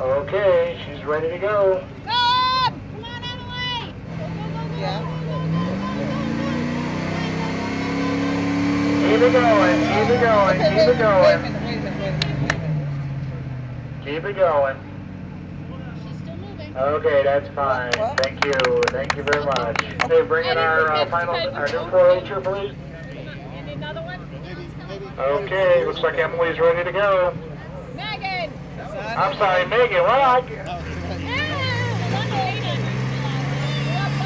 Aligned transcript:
Okay, 0.00 0.78
she's 0.86 1.04
ready 1.04 1.28
to 1.28 1.38
go. 1.38 1.84
Come! 2.04 2.80
Come 2.92 3.04
on, 3.04 3.22
Emily! 3.24 3.92
Go, 4.16 4.26
go, 4.28 4.44
go, 4.54 4.62
go. 4.68 4.78
Yeah. 4.78 5.02
Keep 9.08 9.22
it 9.22 9.32
going, 9.32 9.80
keep 9.80 10.08
it 10.14 10.20
going, 10.20 10.60
Okay, 10.60 10.68
keep 10.68 10.78
wait, 10.78 10.88
it 10.88 10.88
wait 10.88 10.94
a 10.94 10.98
going. 10.98 11.42
minute, 11.42 11.62
wait 11.64 11.74
a 11.74 11.80
minute, 11.80 12.00
wait 12.00 12.14
a 12.14 12.28
minute, 12.28 12.42
wait 12.42 12.54
a 12.54 12.58
minute. 12.58 14.04
Keep 14.04 14.24
it 14.24 14.36
going. 14.36 14.76
She's 16.06 16.18
still 16.22 16.36
moving. 16.36 16.76
Okay, 16.76 17.22
that's 17.24 17.48
fine. 17.54 17.92
What? 17.98 18.20
Thank 18.20 18.44
you, 18.44 18.52
thank 18.90 19.16
you 19.16 19.22
very 19.24 19.44
much. 19.44 19.82
Okay, 20.04 20.22
bring 20.22 20.46
in 20.48 20.58
our 20.58 20.92
uh, 20.92 21.06
final, 21.10 21.34
our 21.34 21.66
new 21.66 21.90
4H, 21.90 22.44
please. 22.44 22.74
You 23.56 23.62
need 23.62 23.72
another 23.78 24.02
one? 24.02 24.20
Okay, 25.18 25.84
looks 25.86 26.00
like 26.02 26.18
Emily's 26.18 26.58
ready 26.60 26.84
to 26.84 26.92
go. 26.92 27.34
Meghan! 29.18 29.26
I'm 29.26 29.34
sorry, 29.38 29.64
Meghan, 29.64 30.02
what? 30.02 30.20
I- 30.20 30.42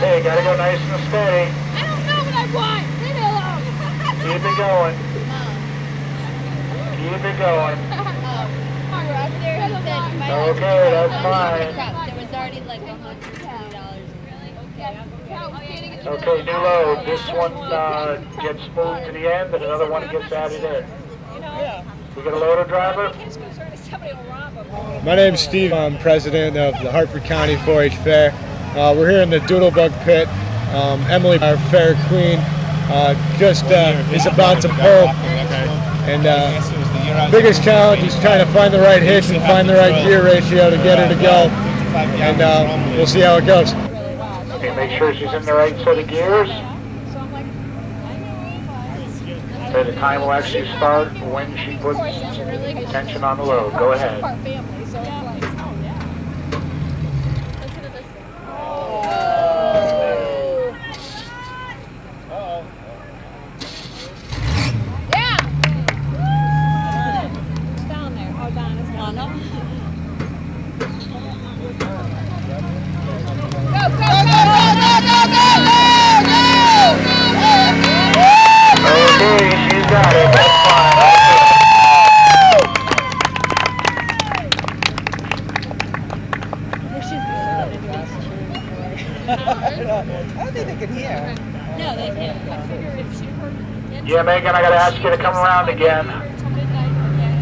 Hey, 0.00 0.22
gotta 0.22 0.42
go 0.42 0.56
nice 0.56 0.80
and 0.80 1.08
steady. 1.08 1.52
I 1.74 1.82
don't 1.86 2.06
know 2.06 2.24
what 2.24 2.34
I 2.34 2.46
want! 2.54 2.86
Leave 3.02 3.14
me 3.14 3.20
alone! 3.20 3.62
Keep 4.24 4.42
it 4.44 4.56
going. 4.56 4.96
Keep 6.96 7.24
it 7.24 7.38
going. 7.38 7.78
Okay, 10.30 10.90
that's 10.90 11.22
fine. 11.22 11.74
There 11.74 12.16
was 12.16 12.32
already 12.32 12.60
like 12.60 12.82
a 12.82 12.94
hundred 12.94 13.34
twenty 13.34 13.70
dollars. 13.72 14.08
Okay, 16.06 16.42
new 16.44 16.52
load. 16.52 17.04
This 17.06 17.20
one 17.32 17.52
uh, 17.52 18.16
gets 18.40 18.60
moved 18.76 19.06
to 19.06 19.12
the 19.12 19.26
end 19.32 19.54
and 19.54 19.64
another 19.64 19.90
one 19.90 20.08
gets 20.10 20.30
added 20.32 20.62
in. 20.62 20.86
Yeah. 21.40 21.84
We 22.16 22.22
got 22.22 22.34
a 22.34 22.38
loader 22.38 22.64
driver? 22.64 23.12
My 23.90 25.16
name's 25.16 25.40
Steve. 25.40 25.72
I'm 25.72 25.98
president 25.98 26.56
of 26.56 26.80
the 26.80 26.92
Hartford 26.92 27.24
County 27.24 27.56
4-H 27.56 27.96
Fair. 27.96 28.30
Uh, 28.78 28.94
we're 28.96 29.10
here 29.10 29.22
in 29.22 29.30
the 29.30 29.40
Doodlebug 29.40 29.90
Pit. 30.04 30.28
Um, 30.72 31.00
Emily, 31.10 31.38
our 31.40 31.56
fair 31.70 31.94
queen, 32.06 32.38
uh, 32.88 33.14
just 33.36 33.64
uh, 33.64 34.00
is 34.12 34.26
about 34.26 34.62
to 34.62 34.68
pull. 34.68 35.08
And 36.06 36.24
uh, 36.24 37.30
biggest 37.32 37.64
challenge 37.64 38.04
is 38.04 38.14
trying 38.20 38.44
to 38.46 38.52
find 38.52 38.72
the 38.72 38.78
right 38.78 39.02
hitch 39.02 39.28
and 39.30 39.42
find 39.42 39.68
the 39.68 39.74
right 39.74 40.04
gear 40.04 40.24
ratio 40.24 40.70
to 40.70 40.76
get 40.76 40.98
her 40.98 41.12
to 41.12 41.20
go. 41.20 41.48
And 42.22 42.40
uh, 42.40 42.94
we'll 42.96 43.08
see 43.08 43.20
how 43.20 43.38
it 43.38 43.46
goes. 43.46 43.74
Okay, 44.52 44.74
make 44.76 44.96
sure 44.96 45.12
she's 45.14 45.32
in 45.32 45.44
the 45.44 45.54
right 45.54 45.76
set 45.78 45.98
of 45.98 46.06
gears. 46.06 46.48
Okay, 49.80 49.92
the 49.92 49.96
time 49.96 50.20
will 50.20 50.32
actually 50.32 50.66
start 50.76 51.18
when 51.22 51.56
she 51.56 51.78
puts 51.78 51.98
tension 52.90 53.24
on 53.24 53.38
the 53.38 53.44
load. 53.44 53.72
Go 53.78 53.92
ahead. 53.92 54.20
family, 54.20 54.84
so 54.84 55.00
it's 55.00 55.24
like, 55.24 55.42
oh 71.62 71.86
I 89.30 90.44
don't 90.44 90.52
think 90.52 90.66
they 90.66 90.86
can 90.86 90.94
hear. 90.94 91.34
No, 91.78 91.96
they 91.96 92.08
can't. 92.08 92.38
Yeah, 94.08 94.24
Meghan, 94.24 94.54
I 94.54 94.62
gotta 94.62 94.76
ask 94.76 95.00
you 95.02 95.10
to 95.10 95.16
come 95.16 95.36
around 95.36 95.68
again. 95.68 96.06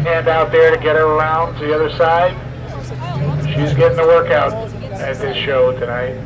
Hand 0.05 0.27
out 0.27 0.51
there 0.51 0.75
to 0.75 0.77
get 0.81 0.95
her 0.95 1.05
around 1.05 1.59
to 1.59 1.65
the 1.65 1.73
other 1.73 1.89
side. 1.91 2.35
She's 3.45 3.73
getting 3.73 3.97
the 3.97 4.03
workout 4.03 4.53
at 4.93 5.17
this 5.17 5.35
show 5.35 5.71
tonight. 5.79 6.25